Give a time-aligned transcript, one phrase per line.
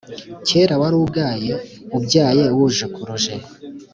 [0.47, 1.51] Kera wari ugaye
[1.97, 3.33] Ubyaye wujukuruje